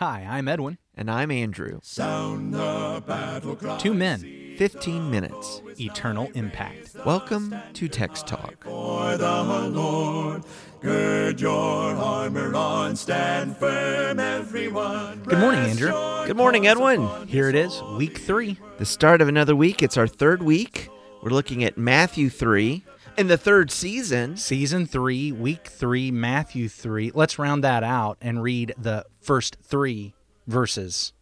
Hi, 0.00 0.24
I'm 0.30 0.46
Edwin. 0.46 0.78
And 0.94 1.10
I'm 1.10 1.32
Andrew. 1.32 1.80
Sound 1.82 2.54
the 2.54 3.02
battle 3.04 3.56
cry. 3.56 3.78
Two 3.78 3.94
men, 3.94 4.54
15 4.56 5.10
minutes. 5.10 5.60
eternal 5.80 6.30
impact. 6.34 6.94
Welcome 7.04 7.52
to 7.72 7.88
Text 7.88 8.28
Talk. 8.28 8.62
For 8.62 9.16
the 9.16 9.42
Lord, 9.42 10.44
gird 10.80 11.40
your 11.40 11.96
armor 11.96 12.54
on, 12.54 12.94
stand 12.94 13.56
firm, 13.56 14.20
everyone. 14.20 15.24
Good 15.24 15.40
morning, 15.40 15.62
Andrew. 15.62 15.90
Good 16.26 16.36
morning, 16.36 16.68
Edwin. 16.68 17.26
Here 17.26 17.48
it 17.48 17.56
is, 17.56 17.82
week 17.96 18.18
three. 18.18 18.56
The 18.78 18.86
start 18.86 19.20
of 19.20 19.26
another 19.26 19.56
week. 19.56 19.82
It's 19.82 19.96
our 19.96 20.06
third 20.06 20.44
week. 20.44 20.90
We're 21.24 21.30
looking 21.30 21.64
at 21.64 21.76
Matthew 21.76 22.30
3 22.30 22.84
in 23.18 23.26
the 23.26 23.36
third 23.36 23.70
season. 23.70 24.36
Season 24.36 24.86
three, 24.86 25.32
week 25.32 25.66
three, 25.66 26.10
Matthew 26.10 26.68
three. 26.68 27.10
Let's 27.12 27.38
round 27.38 27.64
that 27.64 27.82
out 27.82 28.16
and 28.20 28.42
read 28.42 28.74
the 28.78 29.04
first 29.20 29.56
three 29.62 30.14
verses. 30.46 31.12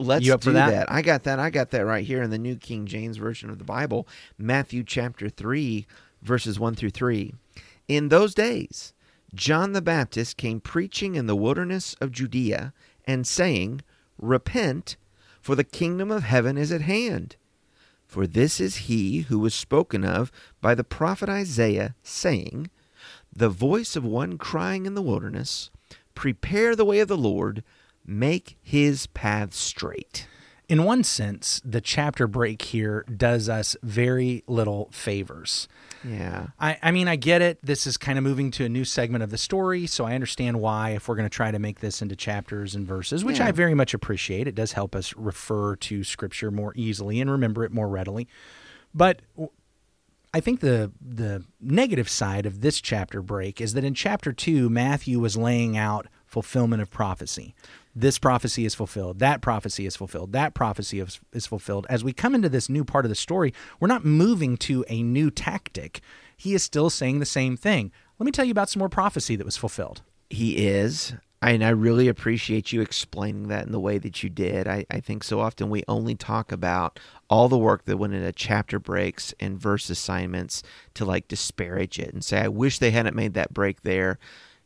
Let's 0.00 0.26
You 0.26 0.34
up 0.34 0.42
for 0.42 0.50
do 0.50 0.54
that? 0.54 0.90
I 0.90 1.00
got 1.02 1.22
that. 1.22 1.38
I 1.38 1.50
got 1.50 1.70
that 1.70 1.86
right 1.86 2.04
here 2.04 2.22
in 2.22 2.30
the 2.30 2.38
New 2.38 2.56
King 2.56 2.86
James 2.86 3.16
Version 3.16 3.48
of 3.48 3.58
the 3.58 3.64
Bible, 3.64 4.08
Matthew 4.36 4.82
chapter 4.82 5.28
3, 5.28 5.86
verses 6.20 6.58
1 6.58 6.74
through 6.74 6.90
3. 6.90 7.32
In 7.86 8.08
those 8.08 8.34
days, 8.34 8.92
John 9.32 9.72
the 9.72 9.82
Baptist 9.82 10.36
came 10.36 10.60
preaching 10.60 11.14
in 11.14 11.26
the 11.26 11.36
wilderness 11.36 11.94
of 12.00 12.10
Judea 12.10 12.72
and 13.06 13.26
saying, 13.26 13.82
Repent, 14.18 14.96
for 15.40 15.54
the 15.54 15.64
kingdom 15.64 16.10
of 16.10 16.24
heaven 16.24 16.58
is 16.58 16.72
at 16.72 16.80
hand. 16.80 17.36
For 18.14 18.28
this 18.28 18.60
is 18.60 18.86
he 18.86 19.22
who 19.22 19.40
was 19.40 19.56
spoken 19.56 20.04
of 20.04 20.30
by 20.60 20.76
the 20.76 20.84
prophet 20.84 21.28
Isaiah, 21.28 21.96
saying, 22.04 22.70
The 23.34 23.48
voice 23.48 23.96
of 23.96 24.04
one 24.04 24.38
crying 24.38 24.86
in 24.86 24.94
the 24.94 25.02
wilderness, 25.02 25.72
Prepare 26.14 26.76
the 26.76 26.84
way 26.84 27.00
of 27.00 27.08
the 27.08 27.16
Lord, 27.16 27.64
make 28.06 28.56
his 28.62 29.08
path 29.08 29.52
straight. 29.52 30.28
In 30.68 30.84
one 30.84 31.04
sense, 31.04 31.60
the 31.64 31.80
chapter 31.80 32.26
break 32.26 32.62
here 32.62 33.04
does 33.14 33.48
us 33.50 33.76
very 33.82 34.42
little 34.46 34.88
favors. 34.92 35.68
Yeah. 36.02 36.48
I, 36.58 36.78
I 36.82 36.90
mean, 36.90 37.06
I 37.06 37.16
get 37.16 37.42
it. 37.42 37.58
This 37.62 37.86
is 37.86 37.96
kind 37.96 38.16
of 38.18 38.24
moving 38.24 38.50
to 38.52 38.64
a 38.64 38.68
new 38.68 38.84
segment 38.84 39.22
of 39.22 39.30
the 39.30 39.38
story, 39.38 39.86
so 39.86 40.04
I 40.04 40.14
understand 40.14 40.60
why 40.60 40.90
if 40.90 41.06
we're 41.06 41.16
going 41.16 41.28
to 41.28 41.34
try 41.34 41.50
to 41.50 41.58
make 41.58 41.80
this 41.80 42.00
into 42.00 42.16
chapters 42.16 42.74
and 42.74 42.86
verses, 42.86 43.24
which 43.24 43.38
Yeah. 43.38 43.48
I 43.48 43.52
very 43.52 43.74
much 43.74 43.92
appreciate. 43.94 44.46
It 44.48 44.54
does 44.54 44.72
help 44.72 44.94
us 44.94 45.14
refer 45.16 45.76
to 45.76 46.02
scripture 46.02 46.50
more 46.50 46.72
easily 46.76 47.20
and 47.20 47.30
remember 47.30 47.64
it 47.64 47.72
more 47.72 47.88
readily. 47.88 48.26
But 48.94 49.20
I 50.32 50.40
think 50.40 50.60
the 50.60 50.92
the 51.00 51.44
negative 51.60 52.08
side 52.08 52.46
of 52.46 52.60
this 52.60 52.80
chapter 52.80 53.22
break 53.22 53.60
is 53.60 53.74
that 53.74 53.84
in 53.84 53.94
chapter 53.94 54.32
2 54.32 54.68
Matthew 54.68 55.20
was 55.20 55.36
laying 55.36 55.76
out 55.76 56.06
fulfillment 56.26 56.82
of 56.82 56.90
prophecy. 56.90 57.54
This 57.96 58.18
prophecy 58.18 58.64
is 58.64 58.74
fulfilled. 58.74 59.20
That 59.20 59.40
prophecy 59.40 59.86
is 59.86 59.94
fulfilled. 59.94 60.32
That 60.32 60.52
prophecy 60.52 60.98
is, 60.98 61.20
is 61.32 61.46
fulfilled. 61.46 61.86
As 61.88 62.02
we 62.02 62.12
come 62.12 62.34
into 62.34 62.48
this 62.48 62.68
new 62.68 62.84
part 62.84 63.04
of 63.04 63.08
the 63.08 63.14
story, 63.14 63.54
we're 63.78 63.88
not 63.88 64.04
moving 64.04 64.56
to 64.58 64.84
a 64.88 65.02
new 65.02 65.30
tactic. 65.30 66.00
He 66.36 66.54
is 66.54 66.62
still 66.62 66.90
saying 66.90 67.20
the 67.20 67.26
same 67.26 67.56
thing. 67.56 67.92
Let 68.18 68.26
me 68.26 68.32
tell 68.32 68.44
you 68.44 68.50
about 68.50 68.68
some 68.68 68.80
more 68.80 68.88
prophecy 68.88 69.36
that 69.36 69.44
was 69.44 69.56
fulfilled. 69.56 70.02
He 70.28 70.66
is. 70.66 71.14
And 71.40 71.62
I 71.62 71.70
really 71.70 72.08
appreciate 72.08 72.72
you 72.72 72.80
explaining 72.80 73.48
that 73.48 73.66
in 73.66 73.72
the 73.72 73.80
way 73.80 73.98
that 73.98 74.22
you 74.22 74.30
did. 74.30 74.66
I, 74.66 74.86
I 74.90 75.00
think 75.00 75.22
so 75.22 75.40
often 75.40 75.68
we 75.68 75.84
only 75.86 76.14
talk 76.14 76.50
about 76.50 76.98
all 77.28 77.48
the 77.48 77.58
work 77.58 77.84
that 77.84 77.98
went 77.98 78.14
into 78.14 78.32
chapter 78.32 78.78
breaks 78.78 79.34
and 79.38 79.60
verse 79.60 79.90
assignments 79.90 80.62
to 80.94 81.04
like 81.04 81.28
disparage 81.28 81.98
it 81.98 82.14
and 82.14 82.24
say, 82.24 82.40
I 82.40 82.48
wish 82.48 82.78
they 82.78 82.92
hadn't 82.92 83.14
made 83.14 83.34
that 83.34 83.52
break 83.52 83.82
there. 83.82 84.18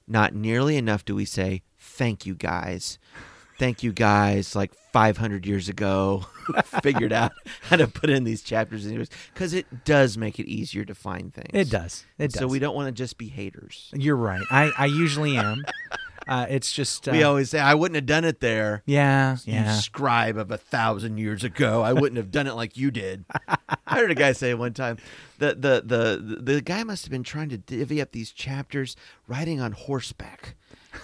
Not 0.07 0.35
nearly 0.35 0.77
enough 0.77 1.05
do 1.05 1.17
we 1.17 1.25
say, 1.25 1.63
thank 1.89 2.27
you 2.27 2.35
guys. 2.35 2.99
Thank 3.59 3.83
you 3.83 3.93
guys, 3.93 4.55
like 4.55 4.73
500 4.93 5.45
years 5.45 5.69
ago, 5.69 6.25
figured 6.81 7.13
out 7.13 7.33
how 7.63 7.75
to 7.75 7.89
put 7.89 8.09
in 8.09 8.23
these 8.23 8.41
chapters 8.41 8.87
because 9.35 9.53
it 9.53 9.85
does 9.85 10.17
make 10.17 10.39
it 10.39 10.47
easier 10.47 10.85
to 10.85 10.95
find 10.95 11.35
things. 11.35 11.51
It 11.53 11.69
does. 11.69 12.05
It 12.19 12.31
does. 12.31 12.39
So 12.39 12.47
we 12.47 12.61
don't 12.61 12.77
want 12.77 12.87
to 12.87 12.93
just 12.93 13.19
be 13.19 13.27
haters. 13.27 13.91
You're 13.93 14.15
right. 14.15 14.43
I, 14.51 14.71
I 14.79 14.87
usually 14.87 15.37
am. 15.37 15.65
Uh, 16.27 16.45
it's 16.51 16.71
just. 16.73 17.09
Uh, 17.09 17.13
We 17.13 17.23
always 17.23 17.49
say, 17.49 17.59
I 17.59 17.73
wouldn't 17.73 17.95
have 17.95 18.05
done 18.05 18.25
it 18.27 18.41
there. 18.41 18.83
yeah, 18.85 19.39
You 19.47 19.55
yeah. 19.55 19.77
scribe 19.79 20.37
of 20.37 20.51
a 20.51 20.59
thousand 20.59 21.17
years 21.17 21.43
ago. 21.43 21.81
I 21.81 21.95
wouldn't 21.95 22.19
have 22.19 22.31
done 22.31 22.47
it 22.47 22.53
like 22.53 22.77
you 22.77 22.91
did. 22.91 23.25
I 23.49 23.97
heard 23.97 24.11
a 24.11 24.15
guy 24.15 24.33
say 24.33 24.53
one 24.53 24.75
time 24.75 24.99
the 25.39 25.55
the 25.55 25.83
the 25.87 26.37
the 26.53 26.61
guy 26.61 26.85
must 26.85 27.07
have 27.07 27.11
been 27.11 27.23
trying 27.23 27.49
to 27.49 27.57
divvy 27.57 28.03
up 28.03 28.13
these 28.13 28.31
chapters 28.31 28.95
riding 29.27 29.59
on 29.59 29.73
horseback. 29.73 30.55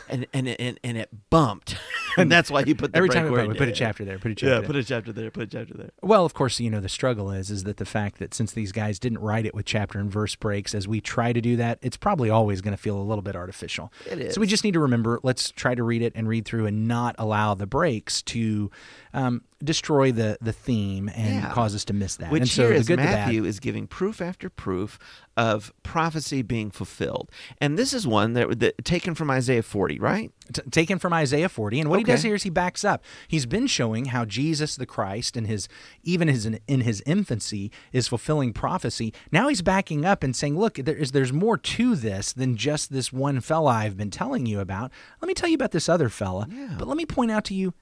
And 0.08 0.26
and 0.32 0.48
and, 0.48 0.80
and 0.82 0.98
it 0.98 1.08
bumped. 1.30 1.76
And 2.16 2.30
that's 2.30 2.48
why 2.48 2.62
he 2.62 2.74
put 2.74 2.92
the 2.92 2.98
Every 2.98 3.08
break 3.08 3.16
time 3.18 3.24
we 3.32 3.36
put, 3.36 3.48
we 3.48 3.54
put 3.54 3.66
a 3.66 3.72
chapter 3.72 4.04
there, 4.04 4.20
put 4.20 4.30
a 4.30 4.34
chapter 4.36 4.46
Yeah, 4.46 4.58
there. 4.60 4.66
put 4.68 4.76
a 4.76 4.84
chapter 4.84 5.12
there, 5.12 5.32
put 5.32 5.42
a 5.42 5.46
chapter 5.48 5.74
there. 5.74 5.90
Well, 6.00 6.24
of 6.24 6.32
course, 6.32 6.60
you 6.60 6.70
know 6.70 6.78
the 6.78 6.88
struggle 6.88 7.32
is 7.32 7.50
is 7.50 7.64
that 7.64 7.78
the 7.78 7.84
fact 7.84 8.20
that 8.20 8.34
since 8.34 8.52
these 8.52 8.70
guys 8.70 9.00
didn't 9.00 9.18
write 9.18 9.46
it 9.46 9.52
with 9.52 9.66
chapter 9.66 9.98
and 9.98 10.08
verse 10.08 10.36
breaks, 10.36 10.76
as 10.76 10.86
we 10.86 11.00
try 11.00 11.32
to 11.32 11.40
do 11.40 11.56
that, 11.56 11.80
it's 11.82 11.96
probably 11.96 12.30
always 12.30 12.60
going 12.60 12.70
to 12.76 12.80
feel 12.80 12.96
a 12.96 13.02
little 13.02 13.20
bit 13.22 13.34
artificial. 13.34 13.92
It 14.08 14.32
So 14.32 14.40
we 14.40 14.46
just 14.46 14.62
need 14.62 14.74
to 14.74 14.78
remember. 14.80 15.18
Let's 15.24 15.50
try 15.50 15.74
to 15.74 15.82
read 15.82 16.02
it 16.02 16.12
and 16.14 16.28
read 16.28 16.44
through, 16.44 16.66
and 16.66 16.86
not 16.86 17.16
allow 17.18 17.54
the 17.54 17.66
breaks 17.66 18.22
to 18.22 18.70
um, 19.12 19.42
destroy 19.64 20.12
the 20.12 20.38
the 20.40 20.52
theme 20.52 21.08
and 21.08 21.34
Yeah. 21.42 21.50
cause 21.50 21.74
us 21.74 21.84
to 21.86 21.92
miss 21.92 22.14
that. 22.16 22.30
Which 22.30 22.42
and 22.42 22.48
so 22.48 22.66
here 22.68 22.74
is 22.74 22.86
good, 22.86 23.00
the 23.00 23.02
bad. 23.02 23.26
Matthew 23.26 23.44
is 23.44 23.58
giving 23.58 23.88
proof 23.88 24.20
after 24.20 24.48
proof 24.48 25.00
of 25.36 25.72
prophecy 25.82 26.42
being 26.42 26.70
fulfilled, 26.70 27.28
and 27.60 27.76
this 27.76 27.92
is 27.92 28.06
one 28.06 28.34
that, 28.34 28.60
that 28.60 28.84
taken 28.84 29.16
from 29.16 29.32
Isaiah 29.32 29.62
forty, 29.84 29.98
right? 29.98 30.32
T- 30.50 30.62
taken 30.70 30.98
from 30.98 31.12
Isaiah 31.12 31.48
40. 31.48 31.80
And 31.80 31.90
what 31.90 31.98
he 31.98 32.04
does 32.04 32.22
here 32.22 32.34
is 32.34 32.42
he 32.42 32.50
backs 32.50 32.84
up. 32.84 33.04
He's 33.28 33.44
been 33.44 33.66
showing 33.66 34.06
how 34.06 34.24
Jesus 34.24 34.76
the 34.76 34.86
Christ 34.86 35.36
and 35.36 35.46
his 35.46 35.68
even 36.02 36.28
his 36.28 36.46
in 36.46 36.80
his 36.80 37.02
infancy 37.04 37.70
is 37.92 38.08
fulfilling 38.08 38.54
prophecy. 38.54 39.12
Now 39.30 39.48
he's 39.48 39.60
backing 39.60 40.06
up 40.06 40.22
and 40.22 40.34
saying, 40.34 40.58
"Look, 40.58 40.76
there 40.76 40.96
is 40.96 41.12
there's 41.12 41.34
more 41.34 41.58
to 41.58 41.96
this 41.96 42.32
than 42.32 42.56
just 42.56 42.92
this 42.92 43.12
one 43.12 43.40
fella 43.40 43.72
I've 43.72 43.96
been 43.98 44.10
telling 44.10 44.46
you 44.46 44.60
about. 44.60 44.90
Let 45.20 45.28
me 45.28 45.34
tell 45.34 45.50
you 45.50 45.54
about 45.54 45.72
this 45.72 45.88
other 45.88 46.08
fella. 46.08 46.46
Yeah. 46.50 46.76
But 46.78 46.88
let 46.88 46.96
me 46.96 47.04
point 47.04 47.30
out 47.30 47.44
to 47.46 47.54
you 47.54 47.74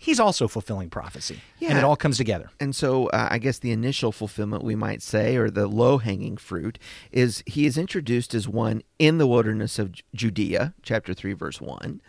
he's 0.00 0.18
also 0.18 0.48
fulfilling 0.48 0.88
prophecy. 0.88 1.42
And 1.68 1.78
it 1.78 1.84
all 1.84 1.94
comes 1.94 2.16
together. 2.16 2.50
And 2.58 2.74
so, 2.74 3.08
uh, 3.08 3.28
I 3.30 3.36
guess 3.38 3.58
the 3.58 3.70
initial 3.70 4.12
fulfillment, 4.12 4.64
we 4.64 4.74
might 4.74 5.02
say, 5.02 5.36
or 5.36 5.50
the 5.50 5.66
low 5.66 5.98
hanging 5.98 6.38
fruit, 6.38 6.78
is 7.12 7.44
he 7.46 7.66
is 7.66 7.76
introduced 7.76 8.34
as 8.34 8.48
one 8.48 8.82
in 8.98 9.18
the 9.18 9.26
wilderness 9.26 9.78
of 9.78 9.92
Judea, 10.14 10.72
chapter 10.82 11.12
3, 11.12 11.34
verse 11.34 11.60
1. 11.60 12.00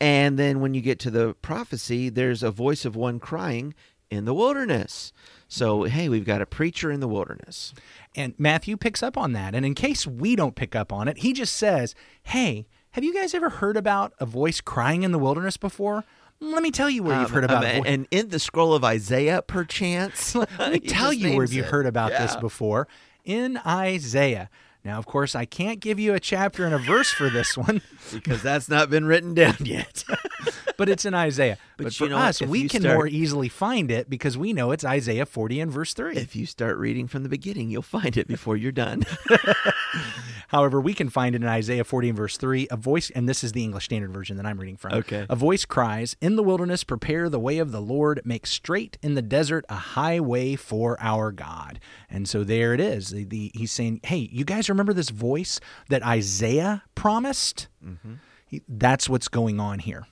And 0.00 0.38
then 0.38 0.60
when 0.60 0.72
you 0.72 0.80
get 0.80 0.98
to 1.00 1.10
the 1.10 1.34
prophecy, 1.34 2.08
there's 2.08 2.42
a 2.42 2.50
voice 2.50 2.86
of 2.86 2.96
one 2.96 3.20
crying 3.20 3.74
in 4.10 4.24
the 4.24 4.32
wilderness. 4.32 5.12
So, 5.48 5.82
hey, 5.82 6.08
we've 6.08 6.24
got 6.24 6.40
a 6.40 6.46
preacher 6.46 6.90
in 6.90 7.00
the 7.00 7.08
wilderness. 7.08 7.74
And 8.16 8.32
Matthew 8.38 8.78
picks 8.78 9.02
up 9.02 9.18
on 9.18 9.34
that. 9.34 9.54
And 9.54 9.66
in 9.66 9.74
case 9.74 10.06
we 10.06 10.34
don't 10.34 10.56
pick 10.56 10.74
up 10.74 10.94
on 10.94 11.08
it, 11.08 11.18
he 11.18 11.34
just 11.34 11.54
says, 11.54 11.94
Hey, 12.22 12.66
have 12.92 13.04
you 13.04 13.12
guys 13.12 13.34
ever 13.34 13.50
heard 13.50 13.76
about 13.76 14.14
a 14.18 14.24
voice 14.24 14.62
crying 14.62 15.02
in 15.02 15.12
the 15.12 15.18
wilderness 15.18 15.58
before? 15.58 16.04
Let 16.40 16.62
me 16.62 16.70
tell 16.70 16.88
you 16.88 17.02
where 17.02 17.16
you've 17.20 17.26
Um, 17.30 17.34
heard 17.34 17.44
about 17.44 17.64
um, 17.64 17.82
vo- 17.82 17.84
and 17.84 18.06
in 18.10 18.28
the 18.28 18.38
scroll 18.38 18.72
of 18.74 18.84
Isaiah, 18.84 19.42
perchance. 19.42 20.34
Let 20.34 20.48
me 20.72 20.78
tell 20.80 21.12
you 21.12 21.36
where 21.36 21.46
you've 21.46 21.66
heard 21.66 21.86
about 21.86 22.10
this 22.12 22.36
before. 22.36 22.86
In 23.24 23.58
Isaiah. 23.66 24.48
Now, 24.84 24.98
of 24.98 25.06
course, 25.06 25.34
I 25.34 25.44
can't 25.44 25.80
give 25.80 25.98
you 25.98 26.14
a 26.14 26.20
chapter 26.20 26.64
and 26.64 26.72
a 26.72 26.78
verse 26.78 27.10
for 27.10 27.28
this 27.28 27.56
one, 27.58 27.82
Because 28.12 28.42
that's 28.42 28.68
not 28.68 28.88
been 28.88 29.04
written 29.06 29.34
down 29.34 29.56
yet. 29.64 30.04
but 30.78 30.88
it's 30.88 31.04
in 31.04 31.12
Isaiah. 31.14 31.58
But, 31.76 31.84
But 31.84 31.94
for 31.94 32.04
you 32.04 32.10
know 32.10 32.18
us, 32.18 32.40
we 32.40 32.68
can 32.68 32.82
start- 32.82 32.94
more 32.94 33.06
easily 33.08 33.48
find 33.48 33.90
it 33.90 34.08
because 34.08 34.38
we 34.38 34.52
know 34.52 34.70
it's 34.70 34.84
Isaiah 34.84 35.26
40 35.26 35.60
and 35.60 35.72
verse 35.72 35.92
3. 35.92 36.16
if 36.16 36.36
you 36.36 36.46
start 36.46 36.78
reading 36.78 37.08
from 37.08 37.24
the 37.24 37.28
beginning, 37.28 37.68
you'll 37.68 37.82
find 37.82 38.16
it 38.16 38.28
before 38.28 38.56
you're 38.56 38.72
done. 38.72 39.04
However, 40.48 40.80
we 40.80 40.94
can 40.94 41.08
find 41.10 41.34
it 41.34 41.42
in 41.42 41.48
Isaiah 41.48 41.84
40 41.84 42.08
and 42.08 42.16
verse 42.16 42.36
3. 42.36 42.68
A 42.70 42.76
voice, 42.76 43.10
and 43.10 43.28
this 43.28 43.44
is 43.44 43.52
the 43.52 43.62
English 43.62 43.84
Standard 43.84 44.12
Version 44.12 44.36
that 44.38 44.46
I'm 44.46 44.58
reading 44.58 44.76
from. 44.76 44.92
Okay. 44.92 45.26
A 45.28 45.36
voice 45.36 45.64
cries, 45.64 46.16
In 46.20 46.36
the 46.36 46.42
wilderness, 46.42 46.84
prepare 46.84 47.28
the 47.28 47.38
way 47.38 47.58
of 47.58 47.70
the 47.70 47.80
Lord, 47.82 48.20
make 48.24 48.46
straight 48.46 48.98
in 49.02 49.14
the 49.14 49.22
desert 49.22 49.64
a 49.68 49.74
highway 49.74 50.56
for 50.56 50.96
our 51.00 51.32
God. 51.32 51.80
And 52.10 52.28
so 52.28 52.44
there 52.44 52.72
it 52.74 52.80
is. 52.80 53.10
The, 53.10 53.24
the, 53.24 53.50
he's 53.54 53.72
saying, 53.72 54.00
Hey, 54.04 54.28
you 54.32 54.44
guys 54.44 54.68
remember 54.68 54.92
this 54.94 55.10
voice 55.10 55.60
that 55.90 56.02
Isaiah 56.04 56.82
promised? 56.94 57.68
Mm-hmm. 57.84 58.14
He, 58.46 58.62
that's 58.66 59.08
what's 59.08 59.28
going 59.28 59.60
on 59.60 59.80
here. 59.80 60.06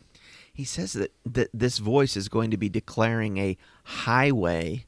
he 0.52 0.64
says 0.64 0.92
that, 0.92 1.12
that 1.24 1.48
this 1.54 1.78
voice 1.78 2.16
is 2.16 2.28
going 2.28 2.50
to 2.50 2.58
be 2.58 2.68
declaring 2.68 3.38
a 3.38 3.56
highway 3.84 4.84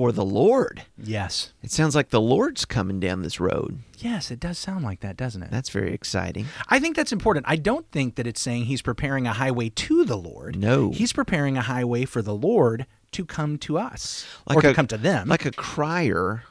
for 0.00 0.12
the 0.12 0.24
Lord. 0.24 0.84
Yes. 0.96 1.52
It 1.62 1.70
sounds 1.70 1.94
like 1.94 2.08
the 2.08 2.22
Lord's 2.22 2.64
coming 2.64 3.00
down 3.00 3.20
this 3.20 3.38
road. 3.38 3.80
Yes, 3.98 4.30
it 4.30 4.40
does 4.40 4.56
sound 4.56 4.82
like 4.82 5.00
that, 5.00 5.14
doesn't 5.14 5.42
it? 5.42 5.50
That's 5.50 5.68
very 5.68 5.92
exciting. 5.92 6.46
I 6.70 6.78
think 6.80 6.96
that's 6.96 7.12
important. 7.12 7.44
I 7.46 7.56
don't 7.56 7.84
think 7.92 8.14
that 8.14 8.26
it's 8.26 8.40
saying 8.40 8.64
he's 8.64 8.80
preparing 8.80 9.26
a 9.26 9.34
highway 9.34 9.68
to 9.68 10.06
the 10.06 10.16
Lord. 10.16 10.56
No. 10.56 10.90
He's 10.90 11.12
preparing 11.12 11.58
a 11.58 11.60
highway 11.60 12.06
for 12.06 12.22
the 12.22 12.34
Lord 12.34 12.86
to 13.12 13.26
come 13.26 13.58
to 13.58 13.76
us 13.76 14.26
or 14.46 14.62
to 14.62 14.70
a, 14.70 14.74
come 14.74 14.86
to 14.86 14.96
them. 14.96 15.28
Like 15.28 15.44
a 15.44 15.50
crier 15.50 16.44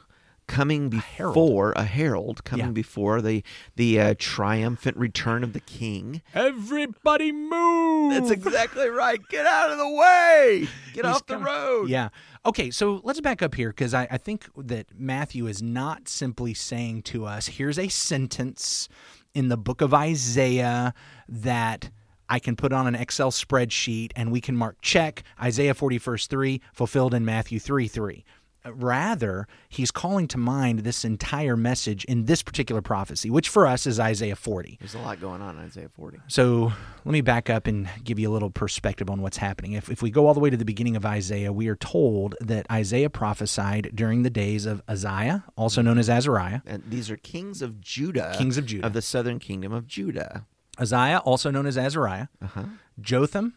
coming 0.46 0.90
herald. 0.90 1.34
before 1.34 1.72
a 1.76 1.84
herald, 1.84 2.42
coming 2.44 2.66
Yeah. 2.66 2.72
before 2.72 3.20
the 3.22 3.42
the 3.76 4.00
uh, 4.00 4.14
triumphant 4.18 4.96
return 4.96 5.44
of 5.44 5.52
the 5.54 5.60
king. 5.60 6.22
Everybody 6.34 7.30
move. 7.32 8.12
That's 8.14 8.30
exactly 8.30 8.88
right. 8.88 9.20
Get 9.28 9.46
out 9.46 9.70
of 9.70 9.78
the 9.78 9.88
way. 9.88 10.68
Get 10.94 11.04
off 11.04 11.26
the 11.26 11.38
road. 11.38 11.88
Yeah. 11.88 12.08
Okay, 12.44 12.70
so 12.70 13.00
let's 13.04 13.20
back 13.20 13.42
up 13.42 13.54
here 13.54 13.70
because 13.70 13.94
I, 13.94 14.08
I 14.10 14.18
think 14.18 14.48
that 14.56 14.86
Matthew 14.96 15.46
is 15.46 15.62
not 15.62 16.08
simply 16.08 16.54
saying 16.54 17.02
to 17.02 17.26
us, 17.26 17.46
here's 17.46 17.78
a 17.78 17.88
sentence 17.88 18.88
in 19.34 19.48
the 19.48 19.56
book 19.56 19.80
of 19.80 19.94
Isaiah 19.94 20.94
that 21.28 21.90
I 22.28 22.38
can 22.38 22.56
put 22.56 22.72
on 22.72 22.86
an 22.86 22.94
Excel 22.94 23.30
spreadsheet 23.30 24.12
and 24.14 24.30
we 24.30 24.40
can 24.40 24.56
mark 24.56 24.76
check 24.82 25.24
Isaiah 25.42 25.74
40, 25.74 25.98
verse 25.98 26.26
3, 26.28 26.60
fulfilled 26.72 27.12
in 27.12 27.24
Matthew 27.24 27.58
3 27.58 27.88
3. 27.88 28.24
Rather, 28.64 29.46
he's 29.68 29.90
calling 29.90 30.28
to 30.28 30.38
mind 30.38 30.80
this 30.80 31.04
entire 31.04 31.56
message 31.56 32.04
in 32.04 32.26
this 32.26 32.42
particular 32.42 32.82
prophecy, 32.82 33.30
which 33.30 33.48
for 33.48 33.66
us 33.66 33.86
is 33.86 33.98
Isaiah 33.98 34.36
40. 34.36 34.76
There's 34.80 34.94
a 34.94 34.98
lot 34.98 35.20
going 35.20 35.40
on 35.40 35.56
in 35.58 35.64
Isaiah 35.64 35.88
40. 35.88 36.18
So 36.28 36.72
let 37.04 37.12
me 37.12 37.20
back 37.22 37.48
up 37.48 37.66
and 37.66 37.88
give 38.04 38.18
you 38.18 38.30
a 38.30 38.32
little 38.32 38.50
perspective 38.50 39.08
on 39.08 39.22
what's 39.22 39.38
happening. 39.38 39.72
If, 39.72 39.90
if 39.90 40.02
we 40.02 40.10
go 40.10 40.26
all 40.26 40.34
the 40.34 40.40
way 40.40 40.50
to 40.50 40.56
the 40.56 40.64
beginning 40.64 40.94
of 40.96 41.06
Isaiah, 41.06 41.52
we 41.52 41.68
are 41.68 41.76
told 41.76 42.34
that 42.40 42.66
Isaiah 42.70 43.08
prophesied 43.10 43.92
during 43.94 44.22
the 44.24 44.30
days 44.30 44.66
of 44.66 44.82
Uzziah, 44.88 45.44
also 45.56 45.80
known 45.82 45.98
as 45.98 46.10
Azariah, 46.10 46.60
And 46.66 46.82
these 46.86 47.10
are 47.10 47.16
kings 47.16 47.62
of 47.62 47.80
Judah. 47.80 48.34
Kings 48.36 48.58
of 48.58 48.66
Judah. 48.66 48.86
Of 48.86 48.92
the 48.92 49.02
southern 49.02 49.38
kingdom 49.38 49.72
of 49.72 49.86
Judah. 49.86 50.46
Uzziah, 50.78 51.18
also 51.24 51.50
known 51.50 51.66
as 51.66 51.76
Azariah, 51.78 52.26
Uh-huh. 52.42 52.64
Jotham, 53.00 53.54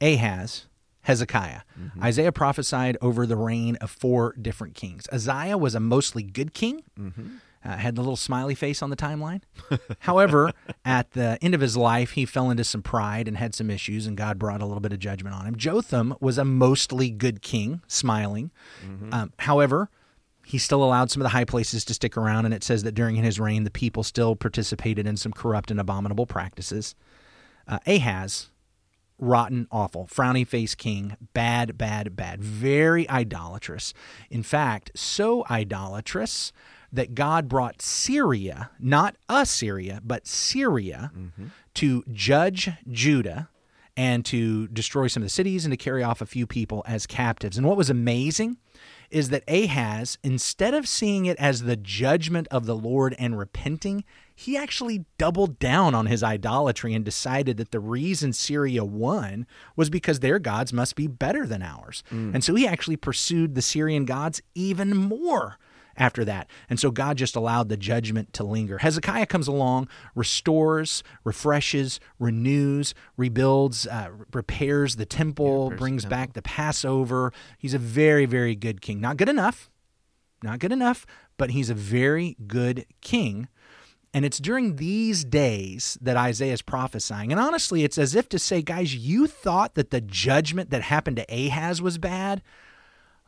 Ahaz, 0.00 0.66
Hezekiah. 1.06 1.60
Isaiah 2.02 2.32
prophesied 2.32 2.96
over 3.00 3.26
the 3.26 3.36
reign 3.36 3.76
of 3.76 3.90
four 3.90 4.34
different 4.40 4.74
kings. 4.74 5.06
Uzziah 5.12 5.56
was 5.56 5.74
a 5.76 5.80
mostly 5.80 6.24
good 6.24 6.52
king. 6.52 6.82
Uh, 7.64 7.76
had 7.76 7.96
the 7.96 8.00
little 8.00 8.16
smiley 8.16 8.54
face 8.54 8.80
on 8.82 8.90
the 8.90 8.96
timeline. 8.96 9.42
However, 10.00 10.52
at 10.84 11.12
the 11.12 11.36
end 11.42 11.54
of 11.54 11.60
his 11.60 11.76
life, 11.76 12.12
he 12.12 12.24
fell 12.24 12.50
into 12.50 12.62
some 12.64 12.82
pride 12.82 13.26
and 13.28 13.36
had 13.36 13.54
some 13.54 13.70
issues, 13.70 14.06
and 14.06 14.16
God 14.16 14.38
brought 14.38 14.62
a 14.62 14.66
little 14.66 14.80
bit 14.80 14.92
of 14.92 14.98
judgment 15.00 15.34
on 15.34 15.46
him. 15.46 15.56
Jotham 15.56 16.14
was 16.20 16.38
a 16.38 16.44
mostly 16.44 17.10
good 17.10 17.40
king, 17.42 17.82
smiling. 17.88 18.50
Um, 19.12 19.32
however, 19.40 19.90
he 20.44 20.58
still 20.58 20.84
allowed 20.84 21.10
some 21.10 21.20
of 21.22 21.24
the 21.24 21.30
high 21.30 21.44
places 21.44 21.84
to 21.86 21.94
stick 21.94 22.16
around, 22.16 22.44
and 22.44 22.54
it 22.54 22.62
says 22.62 22.84
that 22.84 22.94
during 22.94 23.16
his 23.16 23.40
reign, 23.40 23.64
the 23.64 23.70
people 23.70 24.04
still 24.04 24.36
participated 24.36 25.04
in 25.06 25.16
some 25.16 25.32
corrupt 25.32 25.70
and 25.72 25.80
abominable 25.80 26.26
practices. 26.26 26.94
Uh, 27.66 27.78
Ahaz, 27.86 28.50
rotten, 29.18 29.66
awful, 29.70 30.06
frowny 30.06 30.46
face 30.46 30.74
king, 30.74 31.16
bad, 31.32 31.78
bad, 31.78 32.16
bad, 32.16 32.42
very 32.42 33.08
idolatrous. 33.08 33.94
In 34.30 34.42
fact, 34.42 34.92
so 34.94 35.44
idolatrous 35.50 36.52
that 36.92 37.14
God 37.14 37.48
brought 37.48 37.82
Syria, 37.82 38.70
not 38.78 39.16
Assyria, 39.28 40.00
but 40.04 40.26
Syria, 40.26 41.10
mm-hmm. 41.16 41.46
to 41.74 42.04
judge 42.12 42.70
Judah 42.90 43.48
and 43.96 44.24
to 44.26 44.68
destroy 44.68 45.06
some 45.06 45.22
of 45.22 45.26
the 45.26 45.30
cities 45.30 45.64
and 45.64 45.72
to 45.72 45.76
carry 45.76 46.02
off 46.02 46.20
a 46.20 46.26
few 46.26 46.46
people 46.46 46.84
as 46.86 47.06
captives. 47.06 47.56
And 47.56 47.66
what 47.66 47.76
was 47.76 47.90
amazing 47.90 48.58
is 49.10 49.30
that 49.30 49.44
Ahaz, 49.48 50.18
instead 50.22 50.74
of 50.74 50.88
seeing 50.88 51.26
it 51.26 51.36
as 51.38 51.62
the 51.62 51.76
judgment 51.76 52.48
of 52.50 52.66
the 52.66 52.76
Lord 52.76 53.14
and 53.18 53.38
repenting, 53.38 54.04
he 54.34 54.56
actually 54.56 55.06
doubled 55.18 55.58
down 55.58 55.94
on 55.94 56.06
his 56.06 56.22
idolatry 56.22 56.92
and 56.92 57.04
decided 57.04 57.56
that 57.56 57.70
the 57.70 57.80
reason 57.80 58.32
Syria 58.32 58.84
won 58.84 59.46
was 59.76 59.88
because 59.88 60.20
their 60.20 60.38
gods 60.38 60.72
must 60.72 60.94
be 60.94 61.06
better 61.06 61.46
than 61.46 61.62
ours. 61.62 62.04
Mm. 62.12 62.34
And 62.34 62.44
so 62.44 62.54
he 62.54 62.66
actually 62.66 62.96
pursued 62.96 63.54
the 63.54 63.62
Syrian 63.62 64.04
gods 64.04 64.42
even 64.54 64.96
more 64.96 65.58
after 65.96 66.24
that. 66.24 66.48
And 66.68 66.78
so 66.78 66.90
God 66.90 67.16
just 67.16 67.36
allowed 67.36 67.68
the 67.68 67.76
judgment 67.76 68.32
to 68.34 68.44
linger. 68.44 68.78
Hezekiah 68.78 69.26
comes 69.26 69.48
along, 69.48 69.88
restores, 70.14 71.02
refreshes, 71.24 72.00
renews, 72.18 72.94
rebuilds, 73.16 73.86
uh, 73.86 74.10
repairs 74.32 74.96
the 74.96 75.06
temple, 75.06 75.70
the 75.70 75.76
brings 75.76 76.02
temple. 76.02 76.16
back 76.16 76.32
the 76.34 76.42
Passover. 76.42 77.32
He's 77.58 77.74
a 77.74 77.78
very, 77.78 78.26
very 78.26 78.54
good 78.54 78.80
king. 78.80 79.00
Not 79.00 79.16
good 79.16 79.28
enough, 79.28 79.70
not 80.42 80.58
good 80.58 80.72
enough, 80.72 81.06
but 81.36 81.50
he's 81.50 81.70
a 81.70 81.74
very 81.74 82.36
good 82.46 82.86
king. 83.00 83.48
And 84.14 84.24
it's 84.24 84.38
during 84.38 84.76
these 84.76 85.24
days 85.24 85.98
that 86.00 86.16
Isaiah 86.16 86.54
is 86.54 86.62
prophesying. 86.62 87.32
And 87.32 87.40
honestly, 87.40 87.84
it's 87.84 87.98
as 87.98 88.14
if 88.14 88.30
to 88.30 88.38
say, 88.38 88.62
guys, 88.62 88.94
you 88.94 89.26
thought 89.26 89.74
that 89.74 89.90
the 89.90 90.00
judgment 90.00 90.70
that 90.70 90.82
happened 90.82 91.18
to 91.18 91.26
Ahaz 91.28 91.82
was 91.82 91.98
bad. 91.98 92.40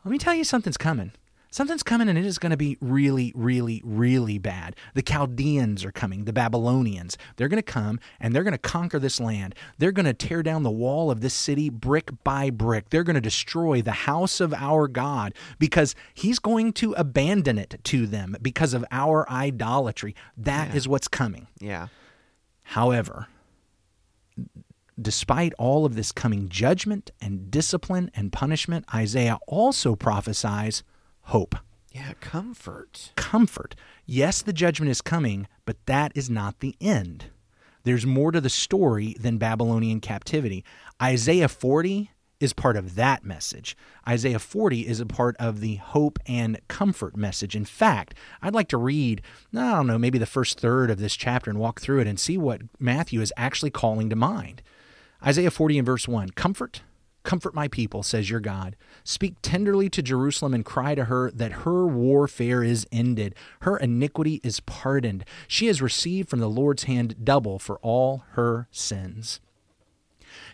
Let 0.03 0.11
me 0.11 0.17
tell 0.17 0.33
you 0.33 0.43
something's 0.43 0.77
coming. 0.77 1.11
Something's 1.51 1.83
coming 1.83 2.07
and 2.09 2.17
it 2.17 2.25
is 2.25 2.37
going 2.37 2.51
to 2.51 2.57
be 2.57 2.77
really, 2.79 3.31
really, 3.35 3.81
really 3.83 4.37
bad. 4.37 4.75
The 4.93 5.01
Chaldeans 5.01 5.83
are 5.83 5.91
coming, 5.91 6.25
the 6.25 6.33
Babylonians. 6.33 7.17
They're 7.35 7.47
going 7.47 7.61
to 7.61 7.63
come 7.63 7.99
and 8.19 8.35
they're 8.35 8.43
going 8.43 8.51
to 8.51 8.57
conquer 8.57 8.99
this 8.99 9.19
land. 9.19 9.55
They're 9.79 9.91
going 9.91 10.05
to 10.05 10.13
tear 10.13 10.43
down 10.43 10.61
the 10.61 10.69
wall 10.69 11.09
of 11.09 11.21
this 11.21 11.33
city 11.33 11.69
brick 11.69 12.23
by 12.23 12.51
brick. 12.51 12.89
They're 12.89 13.03
going 13.03 13.15
to 13.15 13.21
destroy 13.21 13.81
the 13.81 13.91
house 13.91 14.39
of 14.39 14.53
our 14.53 14.87
God 14.87 15.33
because 15.57 15.95
he's 16.13 16.37
going 16.37 16.73
to 16.73 16.93
abandon 16.93 17.57
it 17.57 17.79
to 17.85 18.05
them 18.05 18.35
because 18.41 18.75
of 18.75 18.85
our 18.91 19.27
idolatry. 19.29 20.15
That 20.37 20.75
is 20.75 20.87
what's 20.87 21.07
coming. 21.07 21.47
Yeah. 21.59 21.87
However, 22.61 23.27
despite 25.01 25.53
all 25.57 25.85
of 25.85 25.95
this 25.95 26.11
coming 26.11 26.49
judgment 26.49 27.09
and 27.19 27.49
discipline 27.49 28.11
and 28.13 28.31
punishment, 28.31 28.85
Isaiah 28.93 29.39
also 29.47 29.95
prophesies 29.95 30.83
hope, 31.29 31.55
Yeah, 31.91 32.13
comfort. 32.21 33.11
comfort. 33.15 33.75
Yes, 34.05 34.41
the 34.41 34.53
judgment 34.53 34.89
is 34.91 35.01
coming, 35.01 35.47
but 35.65 35.77
that 35.85 36.11
is 36.15 36.29
not 36.29 36.59
the 36.59 36.75
end. 36.81 37.25
There's 37.83 38.05
more 38.05 38.31
to 38.31 38.41
the 38.41 38.49
story 38.49 39.15
than 39.19 39.37
Babylonian 39.37 39.99
captivity. 40.01 40.63
Isaiah 41.01 41.47
40 41.47 42.11
is 42.39 42.53
part 42.53 42.77
of 42.77 42.95
that 42.95 43.23
message. 43.25 43.75
Isaiah 44.07 44.39
40 44.39 44.87
is 44.87 44.99
a 44.99 45.05
part 45.05 45.35
of 45.39 45.59
the 45.59 45.75
hope 45.75 46.19
and 46.25 46.59
comfort 46.67 47.15
message. 47.17 47.55
In 47.55 47.65
fact, 47.65 48.13
I'd 48.41 48.53
like 48.53 48.69
to 48.69 48.77
read, 48.77 49.21
I 49.53 49.71
don't 49.75 49.87
know, 49.87 49.97
maybe 49.97 50.17
the 50.17 50.25
first 50.25 50.59
third 50.59 50.89
of 50.89 50.99
this 50.99 51.15
chapter 51.15 51.49
and 51.49 51.59
walk 51.59 51.79
through 51.81 51.99
it 51.99 52.07
and 52.07 52.19
see 52.19 52.37
what 52.37 52.61
Matthew 52.79 53.21
is 53.21 53.33
actually 53.37 53.71
calling 53.71 54.09
to 54.09 54.15
mind. 54.15 54.61
Isaiah 55.25 55.51
40 55.51 55.79
and 55.79 55.85
verse 55.85 56.07
1 56.07 56.29
Comfort, 56.31 56.81
comfort 57.29 57.53
my 57.53 57.67
people, 57.67 58.01
says 58.01 58.27
your 58.27 58.39
God. 58.39 58.75
Speak 59.03 59.35
tenderly 59.43 59.87
to 59.89 60.01
Jerusalem 60.01 60.51
and 60.55 60.65
cry 60.65 60.95
to 60.95 61.05
her 61.05 61.29
that 61.29 61.51
her 61.51 61.85
warfare 61.85 62.63
is 62.63 62.87
ended, 62.91 63.35
her 63.61 63.77
iniquity 63.77 64.41
is 64.43 64.61
pardoned. 64.61 65.23
She 65.47 65.67
has 65.67 65.79
received 65.79 66.27
from 66.27 66.39
the 66.39 66.49
Lord's 66.49 66.85
hand 66.85 67.23
double 67.23 67.59
for 67.59 67.77
all 67.83 68.23
her 68.31 68.67
sins. 68.71 69.41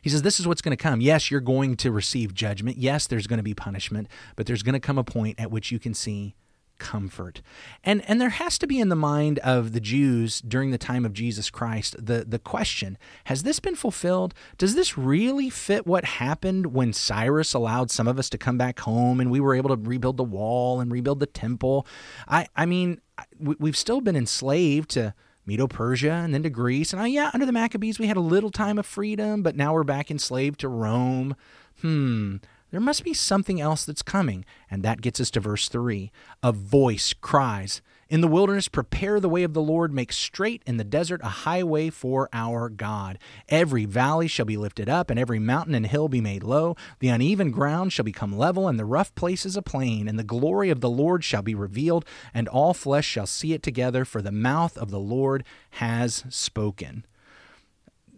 He 0.02 0.10
says, 0.10 0.24
This 0.24 0.38
is 0.38 0.48
what's 0.50 0.62
going 0.62 0.76
to 0.76 0.84
come. 0.84 1.00
Yes, 1.00 1.32
you're 1.32 1.40
going 1.40 1.78
to 1.78 1.94
receive 1.94 2.34
judgment. 2.34 2.78
Yes, 2.78 3.08
there's 3.08 3.26
going 3.26 3.38
to 3.38 3.44
be 3.44 3.54
punishment, 3.54 4.10
but 4.36 4.46
there's 4.46 4.62
going 4.62 4.74
to 4.74 4.80
come 4.82 4.98
a 4.98 5.04
point 5.06 5.40
at 5.40 5.52
which 5.52 5.72
you 5.72 5.80
can 5.80 5.94
see 5.94 6.36
comfort. 6.78 7.42
And 7.84 8.04
and 8.10 8.20
there 8.20 8.30
has 8.30 8.58
to 8.60 8.68
be 8.68 8.80
in 8.80 8.90
the 8.90 8.96
mind 8.96 9.40
of 9.40 9.72
the 9.74 9.80
Jews 9.80 10.42
during 10.42 10.72
the 10.72 10.78
time 10.78 11.06
of 11.06 11.14
Jesus 11.14 11.50
Christ 11.50 11.96
the 12.04 12.26
the 12.28 12.40
question, 12.40 12.98
has 13.26 13.44
this 13.44 13.60
been 13.60 13.76
fulfilled? 13.76 14.34
Does 14.58 14.76
this 14.76 14.98
really 14.98 15.50
fit 15.50 15.88
what 15.88 16.06
happened 16.06 16.68
when 16.68 16.94
Cyrus 16.94 17.54
allowed 17.54 17.92
some 17.92 18.08
of 18.08 18.20
us 18.20 18.30
to 18.30 18.38
come 18.38 18.58
back 18.58 18.80
home 18.82 19.20
and 19.20 19.32
we 19.32 19.40
were 19.40 19.56
able 19.56 19.76
to 19.76 19.82
rebuild 19.90 20.18
the 20.18 20.24
wall 20.24 20.80
and 20.80 20.92
rebuild 20.92 21.20
the 21.20 21.26
temple? 21.26 21.88
I 22.28 22.48
I 22.56 22.66
mean, 22.66 23.02
we- 23.40 23.56
we've 23.60 23.78
still 23.78 24.02
been 24.02 24.16
enslaved 24.16 24.90
to 24.92 25.14
Medo-Persia 25.46 26.12
and 26.12 26.34
then 26.34 26.44
to 26.44 26.50
Greece. 26.50 26.92
And 26.92 27.02
oh, 27.02 27.06
yeah, 27.06 27.30
under 27.34 27.46
the 27.46 27.52
Maccabees 27.52 28.00
we 28.00 28.08
had 28.08 28.18
a 28.18 28.22
little 28.22 28.50
time 28.50 28.80
of 28.80 28.86
freedom, 28.86 29.44
but 29.44 29.56
now 29.56 29.74
we're 29.74 29.84
back 29.84 30.10
enslaved 30.10 30.60
to 30.62 30.68
Rome. 30.68 31.36
Hmm, 31.82 32.38
there 32.72 32.80
must 32.80 33.04
be 33.04 33.14
something 33.14 33.62
else 33.62 33.86
that's 33.86 34.02
coming. 34.02 34.46
And 34.70 34.84
that 34.84 35.02
gets 35.02 35.20
us 35.20 35.32
to 35.32 35.40
verse 35.40 35.70
3. 35.70 36.12
A 36.44 36.52
voice 36.52 37.14
cries, 37.14 37.82
In 38.10 38.22
the 38.22 38.28
wilderness, 38.28 38.68
prepare 38.68 39.20
the 39.20 39.30
way 39.30 39.44
of 39.44 39.54
the 39.54 39.62
Lord, 39.62 39.94
make 39.94 40.12
straight 40.12 40.62
in 40.66 40.78
the 40.78 40.84
desert 40.84 41.22
a 41.24 41.30
highway 41.30 41.90
for 41.90 42.28
our 42.34 42.70
God. 42.70 43.18
Every 43.50 43.86
valley 43.86 44.28
shall 44.28 44.46
be 44.46 44.58
lifted 44.58 44.90
up, 44.90 45.10
and 45.10 45.20
every 45.20 45.40
mountain 45.40 45.76
and 45.76 45.88
hill 45.88 46.10
be 46.10 46.22
made 46.22 46.44
low. 46.44 46.76
The 47.00 47.10
uneven 47.10 47.52
ground 47.52 47.94
shall 47.94 48.06
become 48.06 48.38
level, 48.38 48.68
and 48.68 48.78
the 48.78 48.86
rough 48.86 49.14
places 49.16 49.56
a 49.56 49.62
plain. 49.62 50.08
And 50.08 50.20
the 50.20 50.24
glory 50.24 50.70
of 50.70 50.82
the 50.82 50.90
Lord 50.90 51.24
shall 51.24 51.44
be 51.44 51.56
revealed, 51.56 52.06
and 52.34 52.48
all 52.48 52.74
flesh 52.74 53.06
shall 53.06 53.28
see 53.28 53.54
it 53.54 53.64
together, 53.64 54.06
for 54.06 54.22
the 54.22 54.32
mouth 54.32 54.78
of 54.78 54.92
the 54.92 55.00
Lord 55.00 55.44
has 55.72 56.24
spoken 56.30 57.06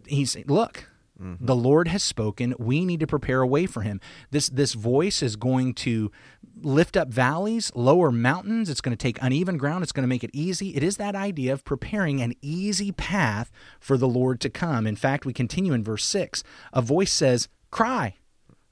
he's 0.08 0.36
look 0.46 0.88
Mm-hmm. 1.20 1.44
the 1.44 1.56
lord 1.56 1.88
has 1.88 2.04
spoken. 2.04 2.54
We 2.60 2.84
need 2.84 3.00
to 3.00 3.06
prepare 3.06 3.40
a 3.40 3.46
way 3.46 3.66
for 3.66 3.82
him. 3.82 4.00
This 4.30 4.48
this 4.48 4.74
voice 4.74 5.20
is 5.20 5.34
going 5.34 5.74
to 5.74 6.12
lift 6.62 6.96
up 6.96 7.08
valleys 7.08 7.72
lower 7.74 8.12
mountains. 8.12 8.70
It's 8.70 8.80
going 8.80 8.96
to 8.96 9.02
take 9.02 9.18
uneven 9.20 9.56
ground. 9.56 9.82
It's 9.82 9.90
going 9.90 10.04
to 10.04 10.08
make 10.08 10.22
it 10.22 10.30
easy. 10.32 10.76
It 10.76 10.84
is 10.84 10.96
that 10.98 11.16
idea 11.16 11.52
of 11.52 11.64
preparing 11.64 12.20
an 12.20 12.34
easy 12.40 12.92
path 12.92 13.50
for 13.80 13.96
the 13.96 14.06
lord 14.06 14.40
to 14.42 14.50
come. 14.50 14.86
In 14.86 14.94
fact 14.94 15.26
we 15.26 15.32
continue 15.32 15.72
in 15.72 15.82
verse 15.82 16.04
6 16.04 16.44
a 16.72 16.82
voice 16.82 17.12
says 17.12 17.48
cry. 17.72 18.14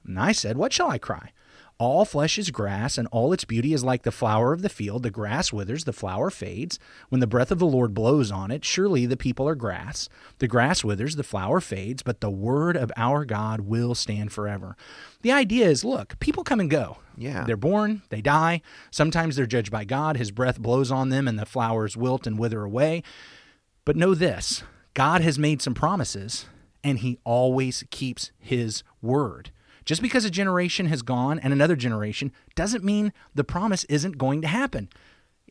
And 0.05 0.17
i 0.17 0.31
said 0.31 0.57
what 0.57 0.71
shall 0.71 0.89
i 0.89 0.97
cry 0.97 1.33
All 1.79 2.05
flesh 2.05 2.39
is 2.39 2.49
grass, 2.49 2.97
and 2.97 3.07
all 3.11 3.33
its 3.33 3.45
beauty 3.45 3.71
is 3.71 3.83
like 3.83 4.01
the 4.01 4.11
flower 4.11 4.51
of 4.51 4.63
the 4.63 4.69
field. 4.69 5.03
The 5.03 5.11
grass 5.11 5.53
withers, 5.53 5.83
the 5.83 5.93
flower 5.93 6.31
fades. 6.31 6.79
When 7.09 7.21
the 7.21 7.27
breath 7.27 7.51
of 7.51 7.59
the 7.59 7.67
Lord 7.67 7.93
blows 7.93 8.31
on 8.31 8.49
it, 8.49 8.65
surely 8.65 9.05
the 9.05 9.15
people 9.15 9.47
are 9.47 9.53
grass. 9.53 10.09
The 10.39 10.47
grass 10.47 10.83
withers, 10.83 11.17
the 11.17 11.23
flower 11.23 11.61
fades, 11.61 12.01
but 12.01 12.19
the 12.19 12.31
word 12.31 12.75
of 12.75 12.91
our 12.97 13.25
God 13.25 13.61
will 13.61 13.93
stand 13.93 14.31
forever. 14.31 14.75
The 15.21 15.31
idea 15.31 15.67
is 15.67 15.85
look, 15.85 16.17
people 16.19 16.43
come 16.43 16.59
and 16.59 16.69
go. 16.69 16.97
Yeah. 17.15 17.43
They're 17.43 17.55
born, 17.55 18.01
they 18.09 18.21
die. 18.21 18.61
Sometimes 18.89 19.35
they're 19.35 19.45
judged 19.45 19.71
by 19.71 19.85
God. 19.85 20.17
His 20.17 20.31
breath 20.31 20.59
blows 20.59 20.91
on 20.91 21.09
them, 21.09 21.27
and 21.27 21.37
the 21.37 21.45
flowers 21.45 21.95
wilt 21.95 22.25
and 22.25 22.39
wither 22.39 22.63
away. 22.63 23.03
But 23.85 23.95
know 23.95 24.15
this 24.15 24.63
God 24.95 25.21
has 25.21 25.37
made 25.37 25.61
some 25.61 25.75
promises, 25.75 26.47
and 26.83 26.97
he 26.99 27.19
always 27.23 27.83
keeps 27.91 28.31
his 28.39 28.81
word. 28.99 29.51
Just 29.87 30.01
because 30.01 30.25
a 30.25 30.29
generation 30.29 30.87
has 30.87 31.01
gone 31.01 31.39
and 31.39 31.53
another 31.53 31.77
generation 31.77 32.33
doesn't 32.55 32.83
mean 32.83 33.13
the 33.33 33.45
promise 33.45 33.85
isn't 33.85 34.17
going 34.17 34.41
to 34.41 34.47
happen. 34.47 34.89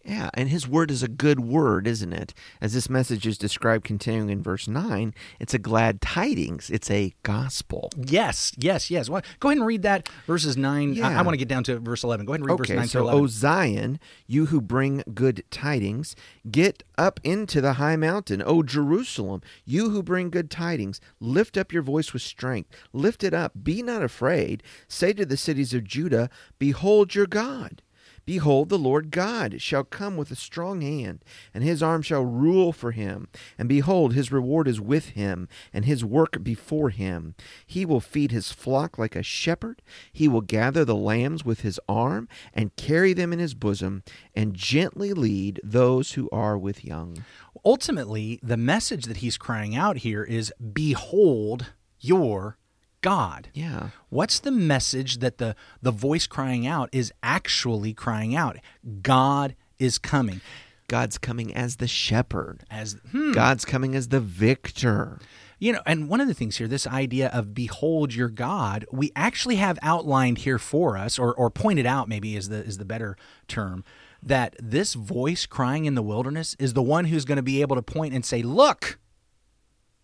Yeah, 0.07 0.31
and 0.35 0.49
his 0.49 0.69
word 0.69 0.91
is 0.93 1.03
a 1.03 1.09
good 1.09 1.41
word, 1.41 1.89
isn't 1.89 2.13
it? 2.13 2.33
As 2.61 2.73
this 2.75 2.89
message 2.89 3.27
is 3.27 3.37
described 3.37 3.85
continuing 3.85 4.31
in 4.31 4.41
verse 4.41 4.69
9, 4.69 5.13
it's 5.41 5.53
a 5.53 5.59
glad 5.59 6.01
tidings, 6.01 6.71
it's 6.71 6.89
a 6.91 7.13
gospel. 7.25 7.91
Yes, 7.97 8.53
yes, 8.57 8.89
yes. 8.89 9.09
Well, 9.09 9.23
go 9.41 9.49
ahead 9.49 9.59
and 9.59 9.67
read 9.67 9.83
that 9.83 10.09
verses 10.27 10.57
9. 10.57 10.91
I- 10.91 10.93
Yeah. 10.93 11.19
I, 11.19 11.23
want 11.23 11.31
to 11.31 11.39
get 11.39 11.49
down 11.49 11.65
to 11.65 11.81
verse 11.81 12.05
11. 12.05 12.25
Go 12.25 12.33
ahead 12.33 12.41
and 12.41 12.49
read 12.49 12.59
verse 12.59 12.69
9 12.69 12.87
so, 12.87 13.01
to 13.01 13.09
11. 13.09 13.21
O 13.21 13.27
Zion, 13.27 14.01
you 14.29 14.47
who 14.47 14.61
bring 14.61 15.03
good 15.13 15.43
tidings, 15.51 16.15
get 16.49 16.85
up 16.97 17.19
into 17.25 17.61
the 17.61 17.75
high 17.75 17.97
mountain. 17.97 18.43
O 18.47 18.63
Jerusalem, 18.63 19.43
you 19.65 19.91
who 19.91 20.03
bring 20.05 20.31
good 20.31 20.51
tidings, 20.51 21.01
lift 21.19 21.57
up 21.57 21.73
your 21.73 21.83
voice 21.83 22.13
with 22.13 22.23
strength. 22.23 22.71
Lift 22.93 23.25
it 23.25 23.35
up. 23.35 23.53
Be 23.65 23.83
not 23.83 24.03
afraid. 24.03 24.63
Say 24.87 25.13
to 25.15 25.27
the 25.27 25.37
cities 25.37 25.75
of 25.75 25.83
Judah, 25.83 26.31
Behold 26.61 27.15
your 27.15 27.27
God. 27.27 27.83
Behold, 28.27 28.69
the 28.69 28.79
Lord 28.79 29.13
God 29.13 29.63
shall 29.63 29.85
come 29.85 30.17
with 30.17 30.33
a 30.33 30.37
strong 30.37 30.81
hand, 30.81 31.25
and 31.55 31.63
his 31.63 31.81
arm 31.81 32.03
shall 32.03 32.25
rule 32.25 32.73
for 32.73 32.91
him. 32.91 33.29
And 33.57 33.69
behold, 33.69 34.15
his 34.15 34.33
reward 34.33 34.67
is 34.67 34.81
with 34.81 35.11
him, 35.11 35.49
and 35.73 35.85
his 35.85 36.05
work 36.05 36.43
before 36.43 36.91
him. 36.91 37.37
He 37.65 37.87
will 37.87 38.01
feed 38.01 38.33
his 38.33 38.51
flock 38.51 38.99
like 38.99 39.15
a 39.15 39.23
shepherd. 39.23 39.81
He 40.13 40.27
will 40.27 40.41
gather 40.41 40.85
the 40.85 40.97
lambs 40.97 41.45
with 41.45 41.61
his 41.61 41.79
arm, 41.89 42.29
and 42.53 42.75
carry 42.75 43.13
them 43.13 43.33
in 43.33 43.39
his 43.39 43.55
bosom, 43.55 44.03
and 44.35 44.55
gently 44.55 45.13
lead 45.13 45.61
those 45.63 46.13
who 46.13 46.29
are 46.31 46.59
with 46.59 46.85
young. 46.85 47.25
Ultimately, 47.65 48.41
the 48.43 48.57
message 48.57 49.05
that 49.05 49.19
he's 49.19 49.39
crying 49.39 49.77
out 49.77 49.99
here 49.99 50.25
is 50.25 50.53
Behold 50.73 51.73
your 52.01 52.59
God. 53.03 53.49
Yeah. 53.55 53.91
What's 54.09 54.41
the 54.41 54.51
message 54.51 55.19
that 55.19 55.39
the, 55.39 55.55
the 55.83 55.91
voice 55.93 56.27
crying 56.27 56.67
out 56.67 56.89
is 56.93 57.13
actually 57.23 57.93
crying 57.95 58.35
out? 58.35 58.57
God 59.03 59.55
is 59.79 59.99
coming. 59.99 60.41
God's 60.89 61.19
coming 61.19 61.55
as 61.55 61.77
the 61.77 61.89
shepherd. 61.89 62.65
As 62.71 62.97
hmm, 63.11 63.33
God's 63.33 63.65
coming 63.65 63.95
as 63.95 64.09
the 64.09 64.21
victor. 64.21 65.19
You 65.59 65.73
know, 65.73 65.81
and 65.87 66.09
one 66.09 66.21
of 66.21 66.29
the 66.29 66.35
things 66.35 66.59
here, 66.59 66.69
this 66.69 66.87
idea 66.87 67.29
of 67.29 67.55
behold 67.55 68.15
your 68.15 68.29
God, 68.29 68.85
we 68.93 69.11
actually 69.17 69.57
have 69.57 69.79
outlined 69.83 70.39
here 70.39 70.59
for 70.59 70.99
us, 70.99 71.19
or, 71.19 71.35
or 71.35 71.49
pointed 71.51 71.87
out 71.87 72.09
maybe 72.09 72.37
is 72.37 72.51
the 72.51 72.63
is 72.63 72.77
the 72.79 72.85
better 72.85 73.17
term, 73.49 73.83
that 74.23 74.55
this 74.61 74.93
voice 74.95 75.47
crying 75.47 75.87
in 75.87 75.95
the 75.95 76.03
wilderness 76.03 76.55
is 76.59 76.75
the 76.75 76.83
one 76.83 77.07
who's 77.07 77.25
going 77.25 77.37
to 77.37 77.43
be 77.43 77.63
able 77.63 77.75
to 77.77 77.83
point 77.83 78.13
and 78.13 78.25
say, 78.25 78.43
Look, 78.43 78.99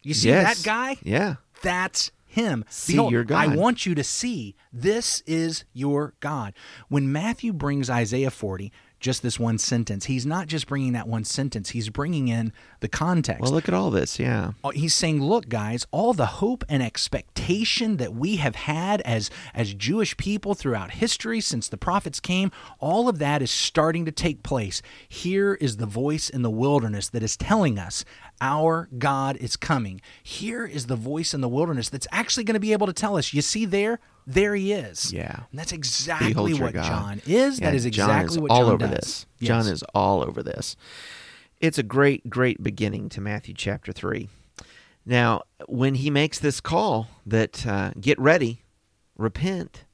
you 0.02 0.14
see 0.14 0.28
Yes. 0.30 0.62
that 0.62 0.64
guy? 0.66 0.96
Yeah. 1.02 1.34
That's 1.62 2.11
him. 2.32 2.64
See 2.68 2.94
Behold, 2.94 3.12
your 3.12 3.24
God. 3.24 3.38
I 3.38 3.54
want 3.54 3.84
you 3.84 3.94
to 3.94 4.02
see 4.02 4.56
this 4.72 5.22
is 5.26 5.64
your 5.72 6.14
God. 6.20 6.54
When 6.88 7.12
Matthew 7.12 7.52
brings 7.52 7.90
Isaiah 7.90 8.30
40, 8.30 8.72
just 9.02 9.23
this 9.23 9.38
one 9.38 9.59
sentence, 9.59 10.06
he's 10.06 10.25
not 10.25 10.47
just 10.47 10.66
bringing 10.66 10.94
that 10.94 11.06
one 11.06 11.25
sentence, 11.25 11.71
he's 11.71 11.90
bringing 11.90 12.28
in 12.28 12.52
the 12.80 12.88
context. 12.88 13.42
Well, 13.42 13.52
look 13.52 13.68
at 13.68 13.75
all 13.75 13.90
this. 13.90 14.18
Yeah. 14.18 14.52
Uh, 14.64 14.71
he's 14.71 14.94
saying 14.94 15.23
look 15.23 15.49
guys 15.49 15.87
all 15.90 16.12
the 16.12 16.26
hope 16.26 16.64
and 16.68 16.82
expectation 16.82 17.97
that 17.97 18.14
we 18.14 18.37
have 18.37 18.54
had 18.54 19.00
as 19.02 19.30
as 19.54 19.75
jewish 19.75 20.16
people 20.16 20.54
throughout 20.54 20.92
history 20.92 21.40
since 21.40 21.68
the 21.68 21.76
prophets 21.76 22.21
came 22.21 22.50
all 22.78 23.09
of 23.09 23.18
that 23.18 23.42
is 23.42 23.50
starting 23.50 24.04
to 24.04 24.12
take 24.12 24.42
place 24.42 24.82
here 25.09 25.54
is 25.54 25.76
the 25.76 25.87
voice 25.87 26.28
in 26.28 26.42
the 26.42 26.50
wilderness 26.50 27.09
that 27.09 27.23
is 27.23 27.37
telling 27.37 27.78
us 27.78 28.04
our 28.40 28.88
god 28.99 29.37
is 29.37 29.56
coming 29.56 30.00
here 30.23 30.64
is 30.64 30.87
the 30.87 30.97
voice 30.97 31.35
in 31.35 31.40
the 31.40 31.49
wilderness 31.49 31.88
that's 31.88 32.09
actually 32.12 32.44
going 32.44 32.54
to 32.54 32.61
be 32.61 32.73
able 32.73 32.87
to 32.87 32.92
tell 32.92 33.16
us 33.16 33.32
you 33.32 33.42
see 33.42 33.64
there 33.64 33.99
there 34.26 34.54
he 34.54 34.72
is 34.72 35.12
Yeah. 35.12 35.40
and 35.50 35.58
that's 35.58 35.72
exactly 35.72 36.54
what 36.54 36.72
God. 36.74 36.84
john 36.84 37.22
is 37.26 37.58
Yeah, 37.60 37.66
that 37.70 37.74
is 37.76 37.84
exactly 37.86 38.14
what 38.14 38.18
John 38.18 38.26
is 38.28 38.38
what 38.38 38.50
all 38.50 38.60
john 38.64 38.68
over 38.74 38.86
does 38.86 38.90
this. 38.96 39.26
Yes. 39.38 39.48
John 39.48 39.72
is 39.72 39.82
all 39.94 40.22
over 40.22 40.42
this. 40.42 40.76
It's 41.60 41.78
a 41.78 41.82
great, 41.84 42.28
great 42.28 42.62
beginning 42.62 43.08
to 43.10 43.20
Matthew 43.20 43.54
chapter 43.54 43.92
three. 43.92 44.28
Now, 45.06 45.42
when 45.66 45.94
he 45.96 46.10
makes 46.10 46.38
this 46.38 46.60
call 46.60 47.08
that 47.26 47.64
uh, 47.66 47.92
get 48.00 48.18
ready, 48.18 48.62
repent, 49.16 49.84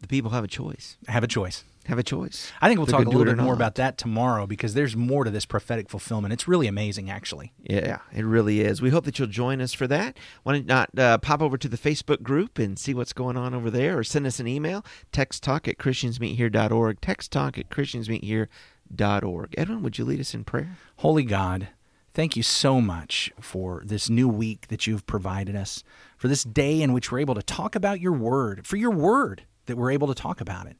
the 0.00 0.06
people 0.08 0.30
have 0.32 0.44
a 0.44 0.48
choice. 0.48 0.96
have 1.08 1.24
a 1.24 1.26
choice 1.26 1.64
Have 1.86 1.98
a 1.98 2.02
choice. 2.02 2.52
I 2.60 2.68
think 2.68 2.78
we'll 2.78 2.86
They're 2.86 2.98
talk 2.98 3.06
a 3.06 3.10
little 3.10 3.24
bit 3.24 3.36
more 3.36 3.52
not. 3.52 3.56
about 3.56 3.74
that 3.76 3.96
tomorrow 3.96 4.46
because 4.46 4.74
there's 4.74 4.96
more 4.96 5.22
to 5.22 5.30
this 5.30 5.46
prophetic 5.46 5.88
fulfillment. 5.88 6.32
It's 6.32 6.48
really 6.48 6.66
amazing, 6.66 7.08
actually. 7.10 7.52
Yeah, 7.62 7.98
it 8.12 8.24
really 8.24 8.60
is. 8.60 8.82
We 8.82 8.90
hope 8.90 9.04
that 9.04 9.18
you'll 9.20 9.28
join 9.28 9.60
us 9.60 9.72
for 9.72 9.86
that. 9.86 10.16
Why 10.42 10.54
don't 10.54 10.66
not 10.66 10.90
uh, 10.98 11.18
pop 11.18 11.40
over 11.40 11.56
to 11.56 11.68
the 11.68 11.78
Facebook 11.78 12.22
group 12.22 12.58
and 12.58 12.76
see 12.76 12.92
what's 12.92 13.12
going 13.12 13.36
on 13.36 13.54
over 13.54 13.70
there, 13.70 13.98
or 13.98 14.04
send 14.04 14.26
us 14.26 14.40
an 14.40 14.48
email, 14.48 14.84
text 15.12 15.44
talk 15.44 15.68
at 15.68 15.78
christiansmeethere.org, 15.78 17.00
text 17.00 17.30
talk 17.30 17.56
at 17.56 17.70
christiansmeethere.org. 17.70 19.54
Edwin, 19.56 19.82
would 19.82 19.98
you 19.98 20.04
lead 20.04 20.20
us 20.20 20.34
in 20.34 20.42
prayer? 20.44 20.76
Holy 20.96 21.22
God, 21.22 21.68
thank 22.14 22.36
you 22.36 22.42
so 22.42 22.80
much 22.80 23.30
for 23.40 23.82
this 23.84 24.10
new 24.10 24.28
week 24.28 24.68
that 24.68 24.88
you've 24.88 25.06
provided 25.06 25.54
us, 25.54 25.84
for 26.16 26.26
this 26.26 26.42
day 26.42 26.82
in 26.82 26.92
which 26.92 27.12
we're 27.12 27.20
able 27.20 27.34
to 27.36 27.42
talk 27.42 27.76
about 27.76 28.00
your 28.00 28.12
word, 28.12 28.66
for 28.66 28.76
your 28.76 28.90
word 28.90 29.44
that 29.66 29.76
we're 29.76 29.90
able 29.90 30.08
to 30.08 30.14
talk 30.14 30.40
about 30.40 30.66
it. 30.66 30.76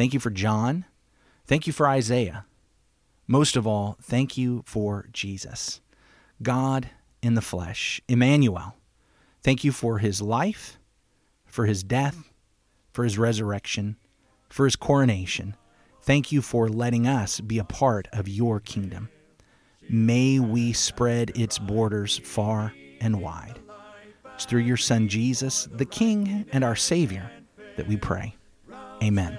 Thank 0.00 0.14
you 0.14 0.20
for 0.20 0.30
John. 0.30 0.86
Thank 1.44 1.66
you 1.66 1.74
for 1.74 1.86
Isaiah. 1.86 2.46
Most 3.26 3.54
of 3.54 3.66
all, 3.66 3.98
thank 4.00 4.38
you 4.38 4.62
for 4.64 5.06
Jesus, 5.12 5.82
God 6.42 6.88
in 7.20 7.34
the 7.34 7.42
flesh, 7.42 8.00
Emmanuel. 8.08 8.76
Thank 9.42 9.62
you 9.62 9.72
for 9.72 9.98
his 9.98 10.22
life, 10.22 10.78
for 11.44 11.66
his 11.66 11.82
death, 11.82 12.32
for 12.94 13.04
his 13.04 13.18
resurrection, 13.18 13.96
for 14.48 14.64
his 14.64 14.74
coronation. 14.74 15.54
Thank 16.00 16.32
you 16.32 16.40
for 16.40 16.70
letting 16.70 17.06
us 17.06 17.38
be 17.40 17.58
a 17.58 17.64
part 17.64 18.08
of 18.10 18.26
your 18.26 18.58
kingdom. 18.58 19.10
May 19.86 20.38
we 20.38 20.72
spread 20.72 21.36
its 21.38 21.58
borders 21.58 22.16
far 22.16 22.72
and 23.02 23.20
wide. 23.20 23.58
It's 24.34 24.46
through 24.46 24.62
your 24.62 24.78
Son 24.78 25.08
Jesus, 25.08 25.68
the 25.70 25.84
King 25.84 26.46
and 26.54 26.64
our 26.64 26.74
Savior, 26.74 27.30
that 27.76 27.86
we 27.86 27.98
pray. 27.98 28.34
Amen. 29.02 29.38